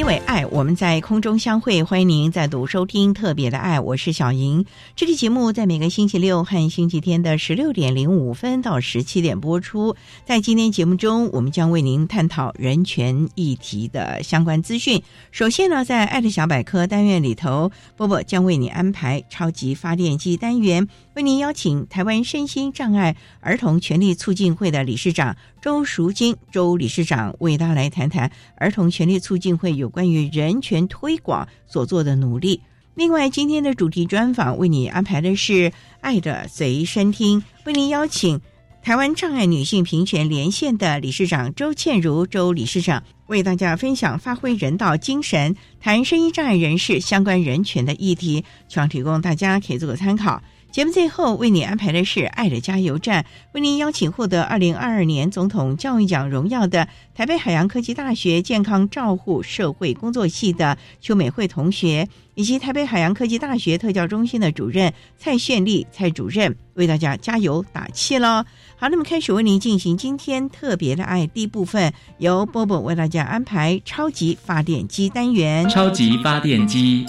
[0.00, 1.82] 因为爱，我们在空中相会。
[1.82, 4.64] 欢迎您再度收听《特别的爱》，我是小莹。
[4.96, 9.94] 这个节目在每个星期六和星期天的十六点零五分到十七点播出。
[10.24, 15.02] 在今天节目中，我们将为您探讨人权议题的相关资讯。
[15.32, 20.88] 首先呢，在“爱的小百科”单元里头，波波将为你安排超级发电机单元。
[21.20, 32.62] 为您邀请台湾身心障碍儿童权利促进会的理事长周淑金周理事长为大家来谈谈儿童权利促进会有关于人权推广所做的努力。
[32.94, 38.40] 另外，今天的主题专访为你安排的是“爱的随身听”，为您邀请
[38.82, 50.42] 台湾障碍女性平权连线的理事长周倩如周理事长为大家分享发挥人道精神，谈声音障碍人士相关人权的议题，希望提供大家可以做个参考。
[50.70, 68.44] 节目最后为你安排的是“爱的加油站”，为您邀请获得二零二二年总统教育奖荣耀的台北海洋科技大学健康照护社会工作系的邱美惠同学，以及台北海洋科技大学特教中心的主任蔡炫丽蔡主任，为大家加油打气喽！
[68.76, 75.68] 好，那么开始为您进行今天特别的爱第一部分，由波波为大家安排超级发电机单元。
[75.68, 77.04] 超级发电机，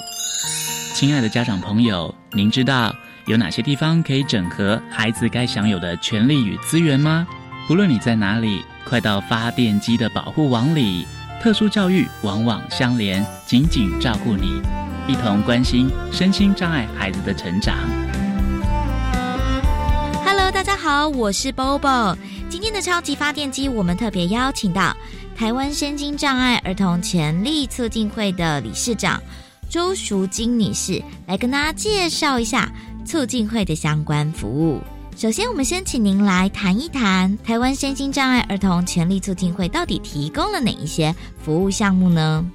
[0.95, 2.91] 亲爱的家长朋友，您知道？
[3.31, 7.25] 有哪些地方可以整合孩子该享有的权利与资源吗？
[7.65, 11.07] 不论你在哪里，快到发电机的保护网里。
[11.41, 14.61] 特殊教育网网相连，紧紧照顾你，
[15.07, 17.77] 一同关心身心障碍孩子的成长。
[20.25, 22.17] Hello，大家好，我是 Bobo。
[22.49, 24.93] 今天的超级发电机，我们特别邀请到
[25.37, 29.23] 台湾身心障碍儿童权利促进会的理事长
[29.69, 32.69] 周淑金女士，来跟大家介绍一下。
[33.06, 34.81] 促进会的相关服务。
[35.16, 42.45] 首先，我们先请您来谈一谈台湾身心障碍儿童权利促进会到底提供了哪一些服务项目呢？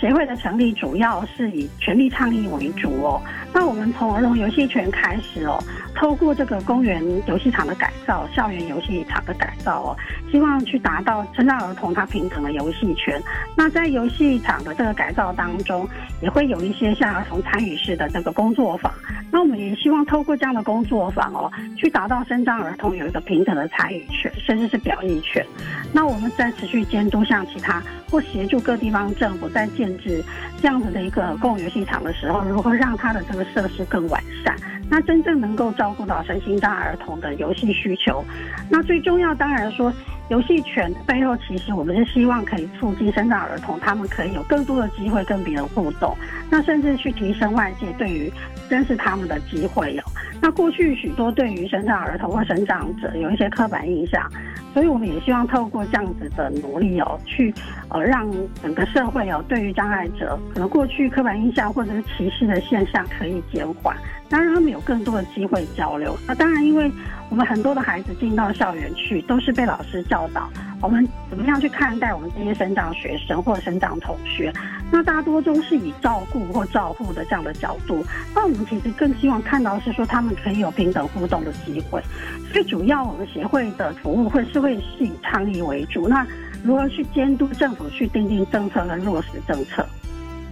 [0.00, 3.20] 协会的成立主要是以权利倡议为主哦。
[3.52, 5.58] 那我们从儿童游戏权开始哦，
[5.94, 9.96] 透过这个公园游戏场的改造、校园游戏场的改造哦，
[10.30, 13.20] 希望去达到身障儿童他平等的游戏权。
[13.56, 15.88] 那在游戏场的这个改造当中，
[16.22, 18.92] 也会有一些像儿童参与式的这个工作坊。
[19.32, 25.44] 那我们也希望透过这样的工作坊哦，去达到身障儿童有一个平等的参与权，甚至是表意权。
[25.92, 30.22] 那我们在持续监督像其他或协助各地方政府在建制
[30.60, 34.79] 这样子的一个公共游戏场的时候，如何让他的这个设施更完善？
[34.90, 38.24] 那真正能够照顾到身心障碍儿童的游戏需求。
[38.68, 39.92] 那最重要当然说，
[40.28, 46.16] 游戏权背后其实我们是希望可以促进身障儿童他们可以有更多的机会跟别人互动，
[46.50, 48.32] 那甚至去提升外界对于
[48.68, 50.02] 认识他们的机会有。
[50.42, 54.28] 那过去许多对于身障儿童或生长者有一些刻板印象。
[54.72, 57.52] 所以我们也希望透过这样子的努力哦，去
[57.88, 58.30] 呃让
[58.62, 63.96] 整个社会哦，对于障碍者可能过去刻板印象或者是歧视的现象可以减缓，
[64.30, 66.16] 当然他们有更多的机会交流。
[66.26, 66.90] 那当然，因为
[67.28, 70.48] 我们很多的孩子进到校园去，都是被老师教导。
[70.80, 74.50] 我们怎么样去看待我们这些生长学生或生长同学？
[74.90, 78.02] 那大多都是以照顾或照护的这样的角度。
[78.34, 82.00] 那我们其实更希望看到是说他们可以有平等互动的机会。
[82.52, 86.08] 最主要我们协会的服务会是会是以倡议为主。
[86.08, 86.26] 那
[86.62, 89.84] 如何去监督政府去订定政策跟落实政策？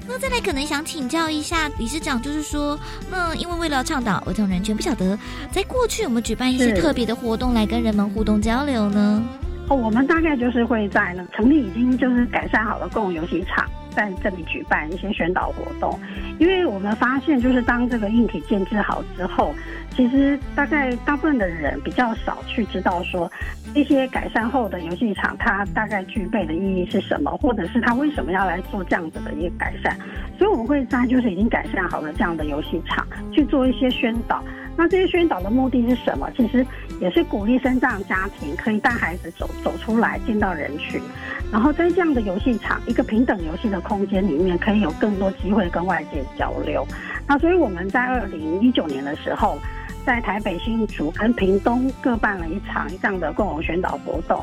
[0.09, 2.79] 那再来可能想请教一下理事长，就是说，
[3.11, 5.17] 那因为为了倡导儿童人权，不晓得
[5.53, 9.23] 在过去有没有举办一些特别的活动来跟人们互动交流呢？
[9.69, 13.69] 哦，我们大概就是会在呢，成立已经就是改善好的共游戏场。
[13.91, 15.99] 在这里举办一些宣导活动，
[16.39, 19.53] 因为我们发现，就是当这个硬体建制好之后，
[19.99, 23.29] 其实大概大部分的人比较少去知道说
[23.75, 29.99] 一些改善后的游戏场，它大概具备的意义是什么，或者是它为什么要来做这样子的一个改善。
[30.39, 34.41] 所以我们会在就是已经改善好的这样的游戏场去做一些宣导。
[34.77, 36.31] 那这些宣导的目的是什么？
[36.37, 36.65] 其实
[37.01, 41.03] 也是鼓励生障家庭可以带孩子走走出来，进到人群，
[41.51, 46.87] 然后在这样的游戏场一个平等游戏的空间里面，可以有更多机会跟外界交流。
[47.27, 49.59] 那所以我们在二零一九年的时候，
[50.09, 54.43] 在台北新竹跟屏东各办了一场这样的共同宣导活动。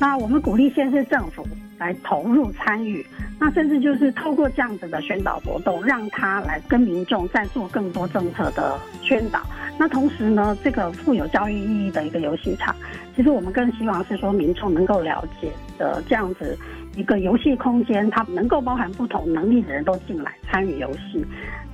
[0.00, 1.46] 那我们鼓励县市政府
[1.78, 3.06] 来投入参与，
[3.38, 9.40] 那甚至就是透过这样子的宣导活动，让他来跟民众再做更多政策的宣导。
[9.78, 12.74] 那同时呢，这个富有教育意义的一个游戏场，
[13.14, 16.58] 其实我们更希望是说民众能够了解的这样子
[16.96, 21.24] 一个游戏空间，它能够包含不同能力的人都进来参与游戏。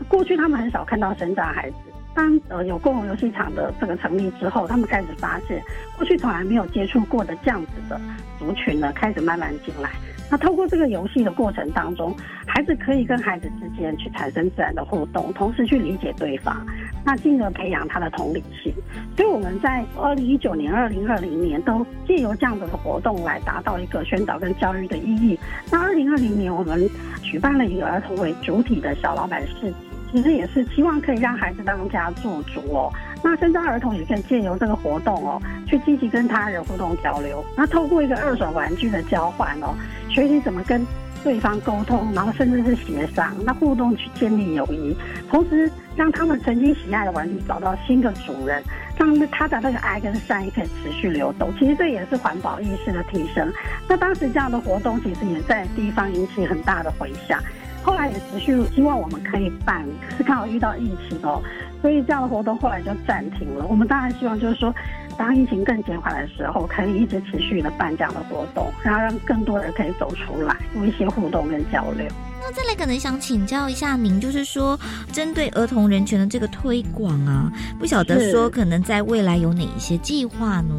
[0.08, 1.76] 过去他们很少看到生长孩子。
[2.14, 5.62] 当呃有共同游戏场的这个成立之后，他们开始发现，
[5.96, 8.00] 过去从来没有接触过的这样子的
[8.38, 9.90] 族群呢，开始慢慢进来。
[10.32, 12.14] 那透过这个游戏的过程当中，
[12.46, 16.64] 孩子可以跟孩子之间去产生自然的互动，同时去理解对方，
[17.04, 18.72] 那进而培养他的同理心。
[19.16, 25.36] 所以我们在二零一九年、二零二零年都借由这样子的活动来达到一个宣导跟教育的意义。
[25.68, 26.88] 那二零二零年我们
[27.24, 29.89] 举办了一个儿童为主体的小老板市集。
[30.12, 32.92] 其实也是希望可以让孩子当家做主哦。
[33.22, 37.44] 那身障儿童也可以借由这个活动哦，去积极跟他人互动交流。
[37.56, 39.74] 那透过一个二手玩具的交换哦，
[40.08, 40.86] 学习怎么跟
[41.22, 44.96] 对方沟通，然后甚至是协商，那互动去建立友谊，
[45.28, 48.62] 同时让他们曾经喜爱的玩具找到新的主人，
[48.96, 51.52] 让他的那个爱跟善意可以持续流动。
[51.58, 53.52] 其实这也是环保意识的提升。
[53.86, 57.38] 那当时这样的活动其实也在地方引起很大的回响。
[57.82, 61.42] 后来也持续希望我们可以办，可是刚好遇到疫情哦，
[61.80, 63.66] 所以这样的活动后来就暂停了。
[63.66, 64.74] 我们当然希望就是说，
[65.16, 72.06] 当疫情更减缓的时候，可以一直持续的办这样的活动，然后让更多人可以走出来，做一些互动跟交流。
[72.42, 74.78] 那再来可能想请教一下您，就是说
[75.12, 80.74] 针对儿童人权的这个推广啊，不晓得说可能在未来有哪一些计划呢？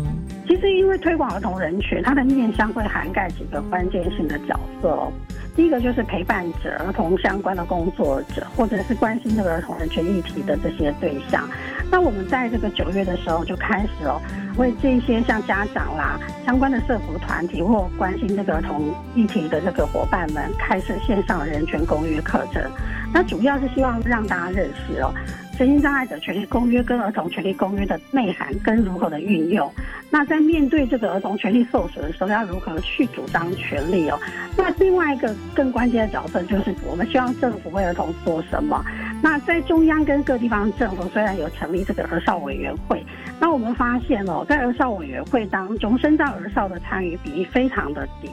[0.47, 5.11] 其实因为推广儿童人权，它的面向会涵盖几个关键性的角色哦。
[5.55, 11.47] 第一个就是陪伴者、儿童相关的工作者，或者是关心这个儿童人权议题的这些对象。
[11.91, 14.21] 那我们在这个九月的时候就开始哦，
[14.57, 22.63] 为这些像家长啦、相关的社服团体或关心这个儿童议题的这个伙伴们，开设线上人权公约课程。
[23.13, 25.13] 那主要是希望让大家认识哦。
[25.57, 29.71] 身心障碍者权利公约跟儿童权利公约的内涵跟如何的运用，
[30.09, 34.19] 那在面对这个儿童权利受损的时候，要如何去主张权利哦？
[34.57, 38.83] 那另外一个更关键的角色就是，我们希望政府为儿童做什么？
[39.21, 43.05] 那在中央跟各地方政府虽然有成立这个儿少委员会，
[43.39, 48.31] 那我们发现哦，在儿少委员会当中，身障儿少的参与比例非常的低。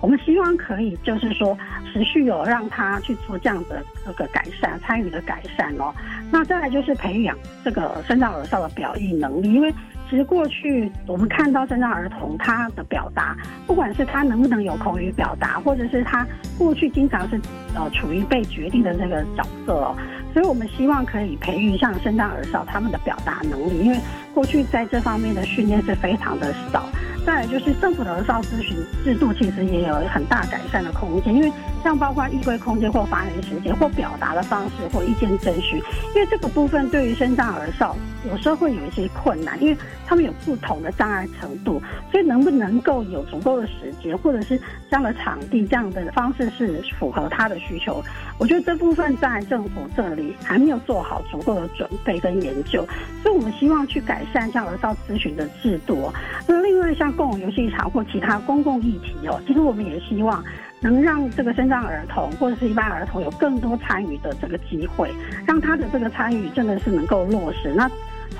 [0.00, 1.56] 我们希望可以就是说，
[1.92, 5.92] 持续有让他去做这样的这个改善，参与的改善哦。
[6.32, 9.72] 那再来就是培养这个身障儿少的表意能力，因为。
[10.08, 16.26] 其实过去我们看到身障儿童他的表达，不管是他能不能有口语表达，或者是他
[16.58, 17.40] 过去经常是
[17.76, 19.94] 呃处于被决定的那个角色，
[20.32, 23.98] 所以我们希望可以培育像身障儿少他们的表达能力，因为
[24.34, 26.84] 过去在这方面的训练是非常的少。
[27.26, 31.52] 再来就是政府的儿少咨询制度，其实也有很大改善的空间，因为
[31.84, 35.78] 像包括议会空间或发言时间或表达的方式或意见征询，
[36.14, 37.94] 因为这个部分对于身障儿少
[38.26, 44.58] 有时候会有一些困难，因为他们有不同的障碍程度，所以能不能够有足够的时间或者是
[44.88, 48.02] 这样的场地这样的方式是符合他的需求，
[48.38, 52.86] 我觉得这部分在政府这里还没有做好足够的准备跟研究，
[53.22, 56.12] 所以我们希望去改善像儿少咨询的制度。
[56.46, 60.42] 那另外像共游戏场或其他公共议题哦，其实我们也希望
[60.80, 65.10] 能让这个身障儿童或者是一般儿童有更多参与的这个机会，
[65.46, 67.72] 让他的这个参与真的是能够落实。
[67.74, 67.90] 那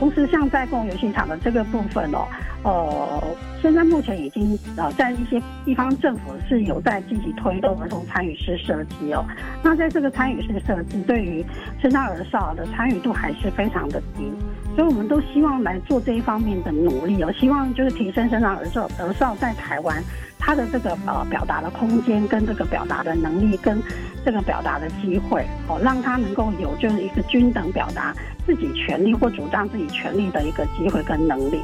[0.01, 2.27] 同时，像在公游戏场的这个部分哦，
[2.63, 3.23] 呃，
[3.61, 9.23] 现在目前已经呃在一些地方政府是有在积极推动儿童参与式设计哦。
[9.63, 11.45] 那在这个参与式设计，对于
[11.83, 14.33] 身障儿少的参与度还是非常的低。
[14.75, 20.03] 所以，我们都希望来做这一方面的努力哦，希望就是提升身障儿少儿少在台湾
[20.41, 23.81] 他的这个呃表达的空间跟这个表达的能力跟
[24.25, 28.15] 这个表达的机会哦，让他能够有就是一个均等表达
[28.47, 31.61] 自己权利或主张自己权利的一个机会跟能力。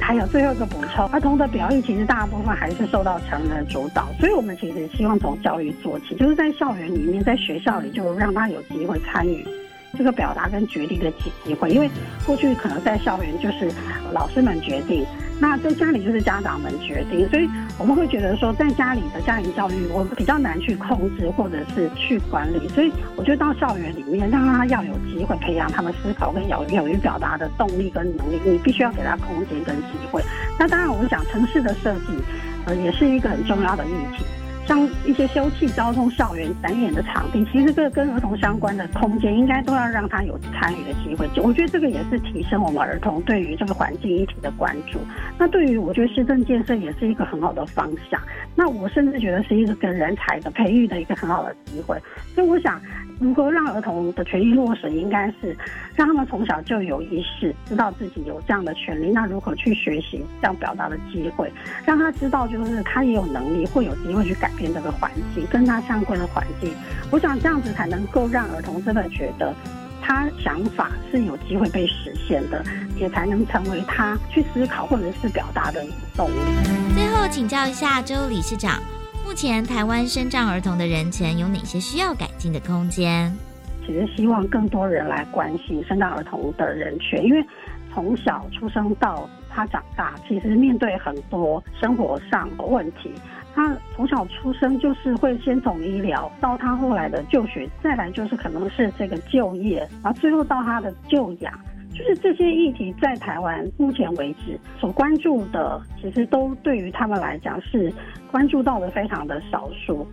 [0.00, 9.46] 还有最后一个补充，儿童的表意其实大部分还是受到成人主导，所以我们其实希望从教育做起，就是在校园里面，在学校里就让他有机会参与。
[9.96, 11.90] 这个表达跟决定的机机会，因为
[12.26, 13.70] 过去可能在校园就是
[14.12, 15.04] 老师们决定，
[15.38, 30.22] 那在家里就是家长们决定，所以我们会觉得说，在家里的家庭教育，我们比较难去控制或者是去管理，所以我觉得到校园里面，让他要有机会培养他们思考跟有勇于表达的动力跟能力，你必须要给他空间跟机会。
[30.58, 32.06] 那当然，我们讲城市的设计，
[32.66, 34.24] 呃，也是一个很重要的议题。
[34.66, 41.28] 像一些休憩、交通、校园、展演的场地，其实这个跟儿童相关的空间，应该都要让他有参与的机会。
[41.42, 44.98] 我觉得这个也是提升我们儿童对于这个环境议题的关注。
[45.38, 48.20] 那对于我觉得市政建设也是一个很好的方向。
[48.54, 51.96] 那我甚至觉得是一个跟人才的培育的一个很好的机会。
[52.34, 52.80] 所以我想。
[53.22, 55.56] 如何让儿童的权利落实，应该是
[55.94, 59.12] 让他们从小就有意识，知道自己有这样的权利。
[59.12, 61.52] 那如何去学习这样表达的机会，
[61.86, 66.74] 让他知道，就是他也有能力，会有机会去改变这个环境，跟他相关的环境。
[67.12, 69.54] 我想这样子才能够让儿童真的觉得，
[70.02, 72.64] 他想法是有机会被实现的，
[72.96, 75.80] 也才能成为他去思考或者是表达的
[76.16, 76.34] 动力。
[76.96, 78.82] 最后请教一下周理事长。
[79.24, 83.32] 目前台湾身障儿童的人权有哪些需要改进的空间？
[83.86, 87.44] 其实希望更多人来关心身障儿童的人权，因为
[87.92, 93.10] 从小出生到他长大，其实面对很多生活上的问题。
[93.54, 101.52] 他从小出生就是会先从医疗，到他后来的就学，再来就是可能是这个就业，然后最后到他的就养。
[101.94, 107.92] 就是这些议题在台湾目前为止所关注的，其实都对于他们来讲是
[108.30, 110.06] 关注到的非常的少数。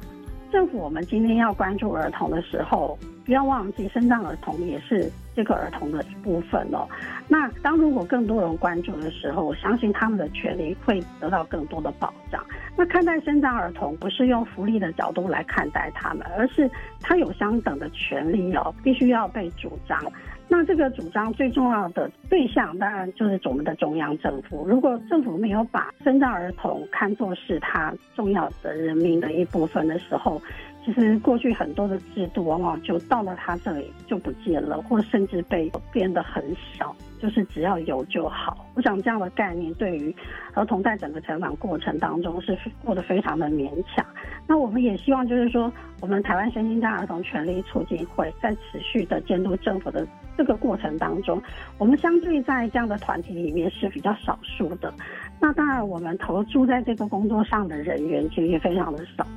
[0.51, 6.87] 政府，我们今天要关注儿童的时候，不要忘记，生障儿童也是这个儿童的一部分哦。
[7.27, 12.43] 那当如果更多人关注的时候，我相信他们的权利会得到更多的保障。
[12.75, 16.67] 那看待生障儿童，不是用福利的角度来看待他们，而是
[16.99, 20.01] 他有相等的权利哦，必须要被主张。
[20.51, 24.65] 那这个主张最重要的对象，当然就是我们的中央政府。
[24.67, 30.41] 如果政府没有把生障儿童看作是他重要的人民的一部分的时候，
[30.83, 36.43] 其实过去很多的制度往往就到了他这里就不见了，或甚至被变得很
[36.73, 36.95] 少。
[37.19, 38.65] 就是只要有就好。
[38.75, 40.15] 我想这样的概念对于
[40.53, 44.05] 儿童在整个成长过程当中是过得非常的勉强。
[44.47, 45.69] 那我们也希望就是说，
[45.99, 50.07] 我们台湾身心障儿童权利促进会在持续的监督政府的
[50.37, 51.41] 这个过程当中，
[51.77, 54.93] 我们相对在这样的团体里面是比较少数的。
[55.41, 59.27] 那当然，我们投注在这个工作上的人员其实也非常的少，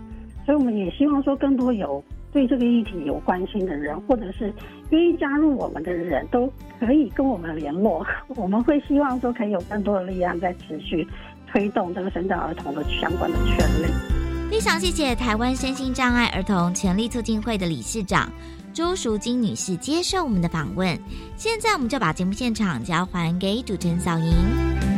[0.45, 2.03] 所以我们也希望说更多有。
[2.33, 4.51] 对这个议题有关心的人，或者是
[4.89, 8.07] 愿意加入我们的人都可以跟我们联络。
[8.37, 11.07] 我们会希望说，可以有更多的力量在持续
[11.47, 13.93] 推动这个生长儿童的相关的权利。
[14.51, 18.27] 非常谢谢台湾身心障碍儿童权利促进会的理事长
[18.73, 20.99] 周淑金女士接受我们的访问。
[21.37, 24.92] 现在我们就把节目现场交还给主持人小莹。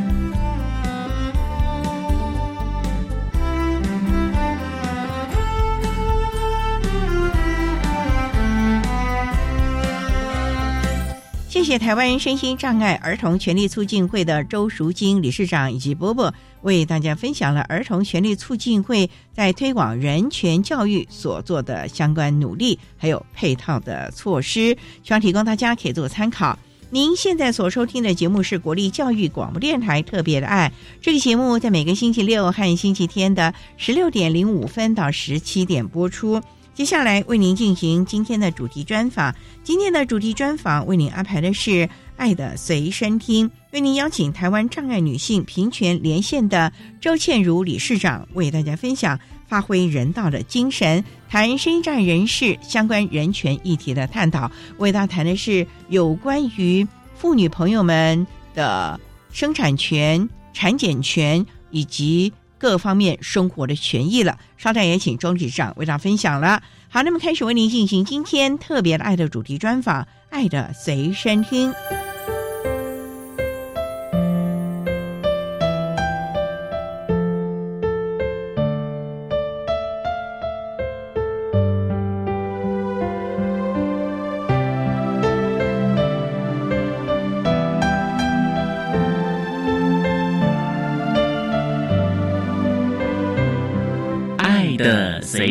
[11.55, 16.33] 谢谢台湾身心障碍儿童权利促进会的周淑金理事长以及波波
[16.63, 26.59] 为大家分享了儿童权利促进会在推广人权教育所做的相关努力，还有配套的措施，希望提供大家可以做参考。
[26.89, 36.41] 您现在所收听的节目是国立教育广播电台特别的爱，这个节目在每个星期六和星期天的十六点零五分到十七点播出。
[36.75, 39.33] 接下来为您进行今天的主题专访。
[39.63, 41.71] 今天的主题专访为您安排的是
[42.17, 49.17] 《爱的随身听》，为您邀请台湾障碍女性平权连线的周倩如理事长为大家分享
[49.47, 54.51] 发挥人道的精神，谈身障人士相关人权议题的探讨。
[54.77, 58.99] 为大家谈的是有关于妇女朋友们的
[59.31, 62.33] 生产权、产检权以及。
[62.57, 64.39] 各方面生活的权益了。
[64.57, 66.61] 稍待，也请钟局长为大家分享了。
[66.89, 71.71] 好，那么开始为您进行今天特别的爱的主题专访，《爱的随身听》。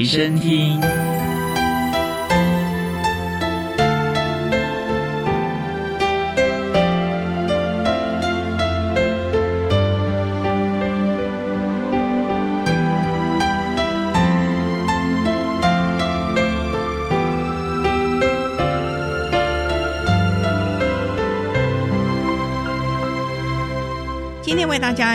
[0.05, 0.94] 随身听。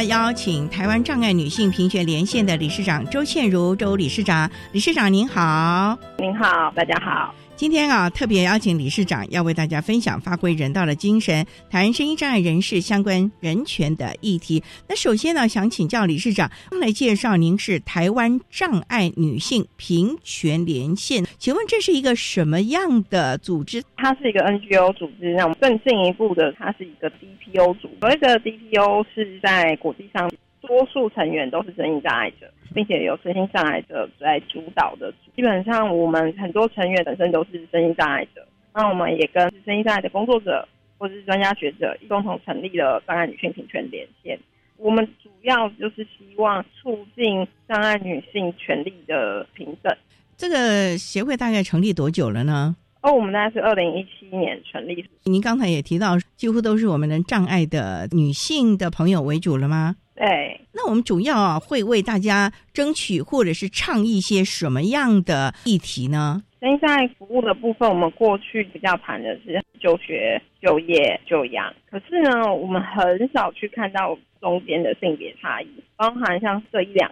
[0.03, 7.33] 邀请台湾障碍女性评选连线的理事长周倩如周理事长，理事长您好，您好，大家好。
[7.59, 14.63] 今天啊，特别邀请理事长要为大家分享发挥人道的精神，谈声音障碍人士相关人权的议题。
[14.87, 16.49] 那首先呢，想请教理事长
[16.79, 23.83] 来介绍，您是台湾障碍女性平权连线，请问这是一个什么样的组织？
[23.97, 27.89] 它是一个 NGO 组织，那我们更进一步的，它是一个 DPO 组。
[27.99, 30.31] 所谓的 DPO 是在国际上。
[30.69, 32.45] 多数成员都是身心障碍者，
[32.75, 35.11] 并且有身心障碍者在主导的。
[35.35, 40.67] 基本上，我们很多成员本身都是身心障碍者，那我们也跟身心障碍的工作者
[40.99, 44.37] 或者是专家学者共同成立了障碍女性平权连线。
[44.77, 49.91] 我们主要就是希望促进障碍女性权利的平等。
[50.37, 52.75] 这个协会大概成立多久了呢？
[53.01, 55.03] 哦，我们大概是二零一七年成立。
[55.23, 59.95] 您刚才也提到，几乎都是我们的障碍的女性的朋友为主了吗？
[60.19, 66.43] 对，那我们主要啊会为大家争取或者是倡议一些什么样的议题呢？
[66.59, 77.09] 现在服务的部分，我们过去比较谈的是就学、就业、就养，可是呢，我们很少去看到中间的性别差异，包含像这一两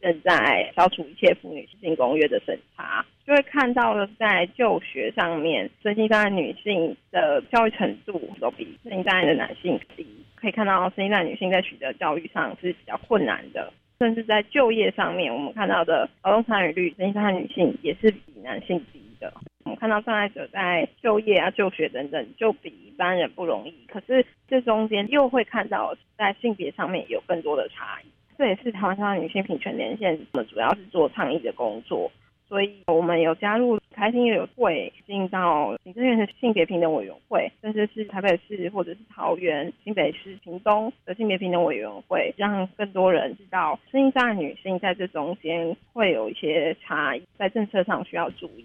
[0.00, 10.06] 正在消除一切妇女性公约的审查，就会看到了在就学上面，身心障碍女性的教育程度都比身心障碍的男性低。
[10.34, 19.32] 可以看到，身心障碍女性在取得教育上是比较困难的，甚至在就业上面，我们看到的劳动参与率，身心障碍女性也是比男性低的。
[19.64, 23.74] 我们看到障碍者在就业啊、就学等等，就比一般人不容易。
[23.86, 28.06] 可是这中间又会看到，在性别上面有更多的差异。
[28.40, 32.10] 这也是台湾障碍女性平权连线，我们主要是做倡议的工作。
[32.48, 48.64] 所以，我们有加入开心友会，进到行政院的性别平等委员会，甚至是台北市或者是桃园、新北市、屏东的性别平等委员会，让更多人知道，声音障碍女性在这中间会有一些差异，在政策上需要注意。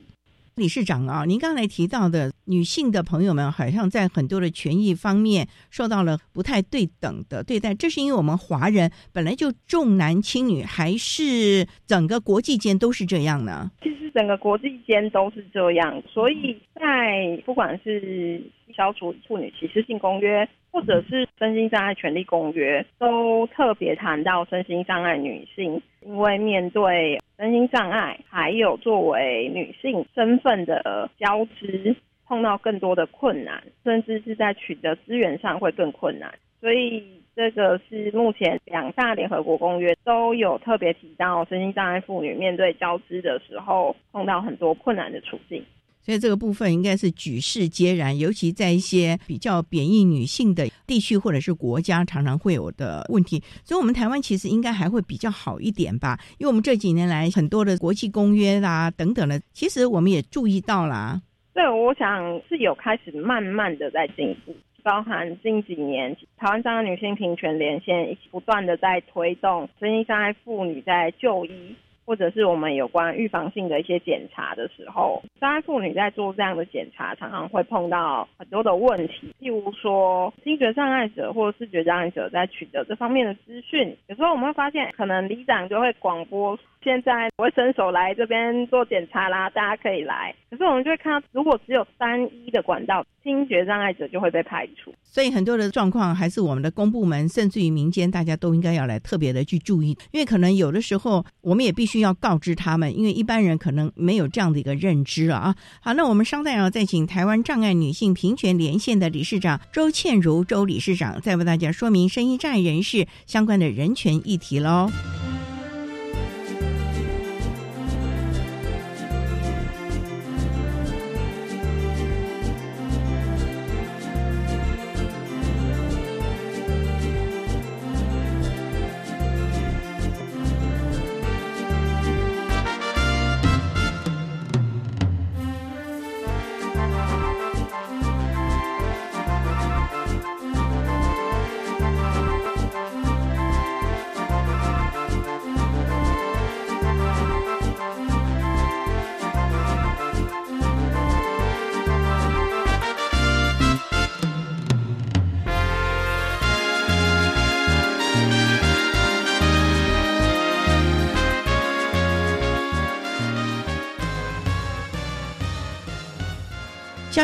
[0.56, 13.70] 理事长啊，您刚才提到的女性的朋友们，好像在很多的权益方面受到了不太对等的对待，这是因为我们华人本来就重男轻女，还是整个国际间都是这样呢？
[13.84, 18.42] 其实整个国际间都是这样，所以在不管是
[18.74, 27.18] 消除妇女歧视性公约，或者是身心障碍权利公约，都特别谈到身心障碍女性，因为面对。
[27.38, 36.34] 身心障碍，还有作为女性身份的交织，碰到更多的困难，甚至是在取得资源上会更困难。
[36.62, 37.04] 所以，
[37.36, 45.64] 这个是目前两大联合国公约都有特别提到，身心障碍妇女面对交织的时候，碰到很多困难的处境。
[46.06, 53.42] 所以这个部分应该是举世皆然，尤其在一些比较贬义女性的地区或者是国家，常常会有的问题。
[53.64, 56.20] 所以，我们台湾其实应该还会比较好一点吧？
[56.38, 61.20] 因为我们这几年来很多的国际公约啦等等的，其实我们也注意到啦。
[61.56, 71.76] 对，我想是有开始慢慢的在进步，包含近几年台湾障碍女性平权连线不断的在推动身心障碍妇女在就医。
[72.06, 79.34] 或者是我们有关预防性的一些检查的时候，障碍妇女在做这样的检查，常常会碰到很多的问题。
[79.40, 86.58] 例如说，听觉障碍者或视觉障碍者在取得这方面的资讯，有时候我们会发现，可能里长就会广播。
[86.86, 90.34] 现在我会伸手来这边做检查啦，大家可以来。
[90.52, 94.94] 可是我们就会看到，如果只有单一的管道，听觉障碍者就会被排除。
[95.02, 105.56] 所以很多的状况还是我们的公部门，甚至于民间，大家都应该要来特别的去注意，因为可能有的时候我们也必须要告知他们，因为一般人可能没有这样的一个认知了啊。
[105.82, 114.92] 好，那我们稍待要再请台湾障碍女性平权连线的理事长周倩如周理事长，再为大家说明声音障碍人士相关的人权议题喽。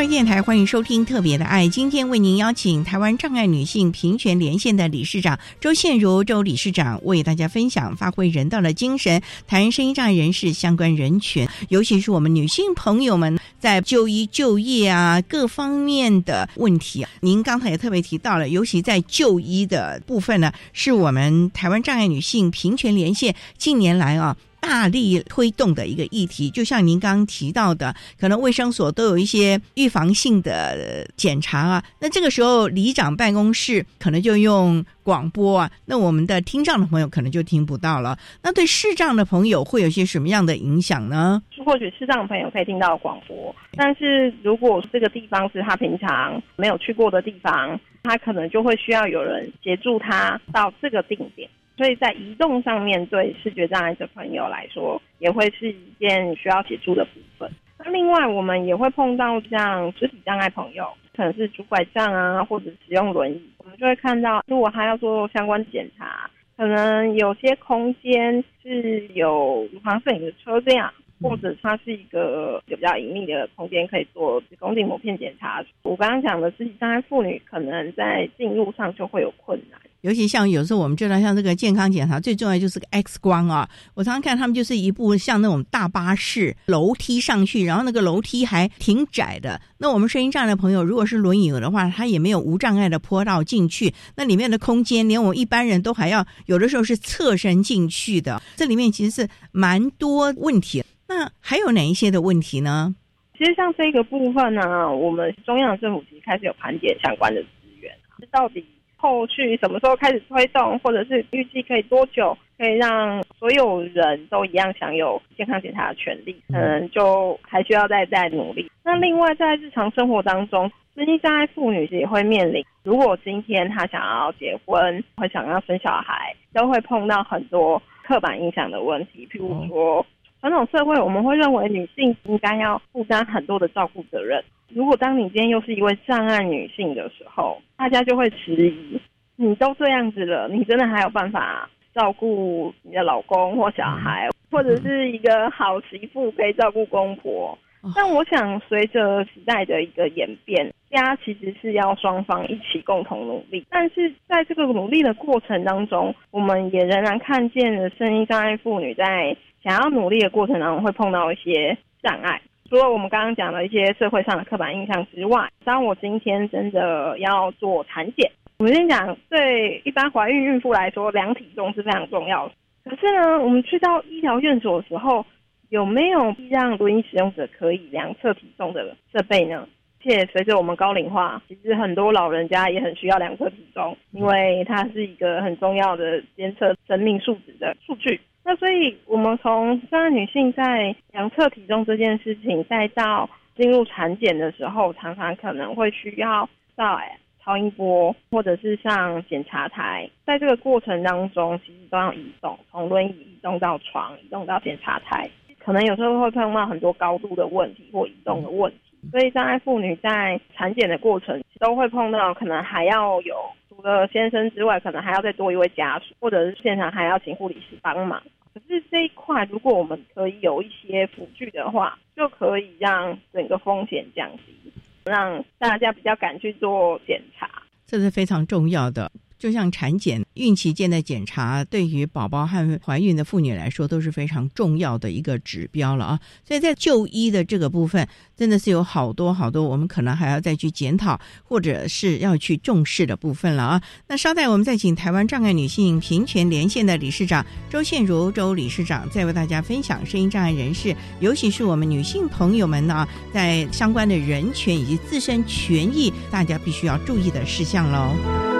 [0.01, 17.05] 教育电台欢迎收听《特别的爱》，今天为您邀请台湾障碍女性平权连线的理事长周宪如周理事长为大家分享发挥人道的精神，谈声音障碍人士相关人权，尤其是我们女性朋友们在就医、就业啊各方面的问题。
[17.19, 24.35] 您刚才也特别提到了，尤其在就医的部分呢，是我们台湾障碍女性平权连线近年来啊。
[24.61, 31.83] 大力推动的一个议题，就像您刚刚提到的，可能卫生所都有一些预防性的检查啊。
[31.99, 38.17] 那这个时候，里长办公室可能就用广播啊，那我们的听障的朋友可能就听不到了。
[38.43, 41.41] 那对视障的朋友会有些什么样的影响呢？
[41.65, 51.49] 或许视障的朋友可以听到广播，但是如果这个地方是他平常没有去过的地方，他可能就会需要有人协助他到这个定点。
[51.81, 57.51] 所以在移动上面对视觉障碍的朋友来说，也会是一件需要协助的部分。
[57.79, 75.63] 那另外，我们也会碰到像肢体障碍朋友，可能是拄拐杖啊，或者使用轮椅，我们就会看到，如果他要做相关检查，可能有些空间是有乳房摄影的车这样，或者它是一个有比较隐秘的空间，可以做子宫颈膜片检查。
[75.83, 79.79] 我刚刚讲的肢体障碍妇女，可能在进入上就会有困难。
[80.01, 83.69] 尤其像有时候我们知道，像这个健康检查最重要就是个 X 光啊。
[83.93, 89.61] 我常常看他们就是一部像那种大巴士楼梯上去，然后那个楼梯还挺窄的。
[89.77, 98.41] 那我们声音障碍的朋友，如果是轮椅的话，他也没有无障碍的坡道进去，那里面的空间连我们一般人都还要有的时候是侧身进去的。
[98.55, 100.83] 这里面其实是蛮多问题。
[101.11, 102.95] 那还有哪一些的问题呢？
[103.37, 107.47] 其实像这个部分呢，我们中央政府其实开始有盘点相关的资
[107.81, 107.91] 源，
[108.31, 108.65] 到底。
[108.95, 116.39] 后续什么时候开始推动，或者是预计可以多久，可以让所有人都一样享有健康检查的权利？
[116.49, 118.69] 可能就还需要再再努力。
[118.83, 129.27] 那另外，在日常生活当中，身心障碍妇女也会面临，如果今天她想要结婚，会想要生小孩，都会碰到很多刻板印象的问题。
[129.31, 130.05] 譬如说，
[130.41, 134.43] 传统社会我们会认为女性应该要负担很多的照顾责任。
[134.69, 138.99] 如果当你今天又是一位障碍女性的时候，大家就会迟疑：
[139.35, 147.55] 你都这样子了，你真的还有办法照顾你的老公或小孩，或者是一个好媳妇可以照顾公婆？
[147.95, 153.65] 但我想，随着时代的一个演变，家其实是要双方一起共同努力。
[153.69, 162.41] 但是在这个努力的过程当中，我们也仍然看见了声音障碍妇女在想要努力的过程当中会碰到一些障碍。
[162.69, 172.53] 除了我们刚刚讲的一些社会上的刻板印象之外，当我今天真的要做产检，我们先讲对一般怀孕孕妇来说，量体重是非常重要的。
[172.85, 175.25] 可是呢，我们去到医疗院所的时候，
[175.69, 179.67] 有没有让轮椅使用者可以量测体重的设备呢？
[180.01, 188.19] 且随着我们高龄化，其实很多老人家也很需要量测体重，因为它是一个很重要的监测生命数值的数据。
[188.43, 196.99] 那所以，我们从障碍女性在量测体重这件事情，再到进入产检的时候，常常可能会需要到
[197.43, 208.77] 超音波，或者是上检查台，在这个过程当中，其实都要移动，从轮椅移动到床，移动到检查台，可能有时候会碰到很多高度的问题或移动的问题。
[209.11, 213.35] 所以，障碍妇女在产检的过程都会碰到，可能还要有。
[213.81, 218.21] 除了先生之外，可能还要再多一位家属，或者是现场还要请护理师帮忙。
[218.53, 224.71] 可是这一块，如果我们可以有一些辅具的话，就可以让整个风险降低，
[225.03, 227.49] 让大家比较敢去做检查，
[227.87, 229.11] 这是非常重要的。
[229.41, 236.19] 就像产检、孕期间的检查，对于宝宝和怀孕的妇女来说都是非常重要的一个指标了啊！
[236.47, 243.81] 所以在就医的这个部分，真的是有好多好多我们可能还要再去检讨，或者是要去重视的部分了啊！
[244.07, 258.50] 那稍待，我们再请台湾障碍女性平权连线的理事长周宪如周理事长，再为大家分享声音障碍人士，尤其是我们女性朋友们呢，在相关的人权以及自身权益，大家必须要注意的事项喽。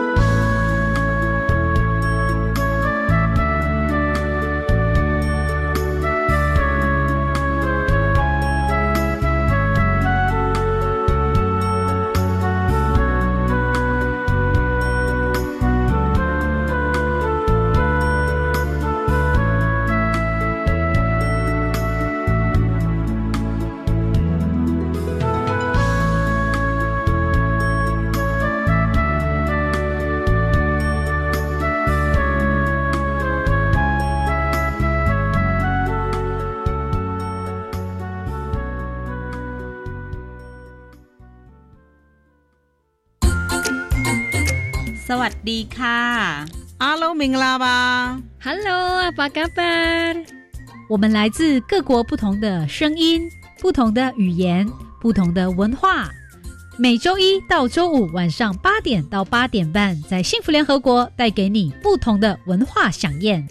[47.22, 49.62] 明啦吧？Hello，阿巴嘎巴。
[50.90, 53.30] 我们来自各国不同的声音、
[53.60, 54.68] 不同的语言、
[55.00, 56.10] 不同的文化。
[56.80, 63.48] 每周一到周五晚上八点到八点半，在幸福联合国带给你不同的文化飨宴，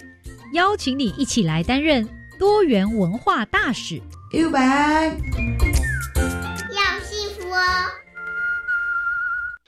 [0.53, 2.09] 邀请你一起来担任
[2.41, 4.03] 多元文化大使。
[4.33, 5.17] U 版
[6.17, 7.87] 要幸福哦！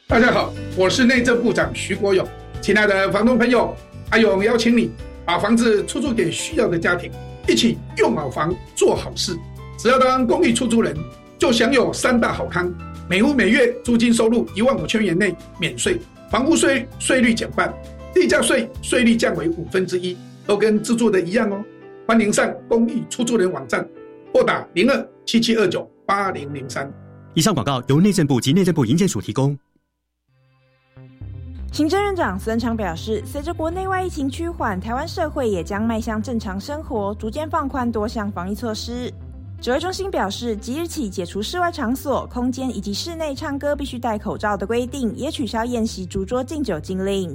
[0.09, 2.29] 大家好，我是内政部长徐国勇。
[2.61, 3.77] 亲爱的房东朋友，
[4.13, 4.91] 阿勇邀请你
[5.25, 7.11] 把房子出租给需要的家庭，
[7.49, 9.35] 一起用好房做好事。
[9.79, 10.95] 只要当公寓出租人，
[11.39, 12.71] 就享有三大好康。
[13.09, 15.99] 每户每月租金收入一万五千元内免税，
[16.31, 17.73] 房屋税税率减半，
[18.13, 20.15] 地价税税率降为五分之一，
[20.47, 21.65] 都跟自住的一样哦。
[22.07, 23.89] 欢迎上公寓出租人网站，
[24.31, 26.93] 拨打零二七七二九八零零三。
[27.33, 29.59] 以上广告由内政部及内政部营建署提供。
[31.73, 39.11] 行政院长孙昌表示，随着国内外疫情趋缓，台湾社会也将迈向正常生活，逐渐放宽多项防疫措施。
[39.59, 47.35] 指挥中心表示，即日起解除室外场所、空间以及室内唱歌必须戴口罩的规定，也取消宴席、烛桌敬酒禁令。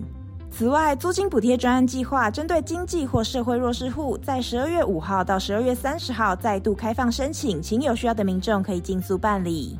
[0.52, 9.80] 此外，租金补贴专案计划针对经济或社会弱势户，在十二月五号到十二月三十号再度开放申请，请有需要的民众可以尽速办理。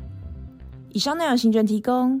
[0.88, 2.20] 以上内容，行政提供。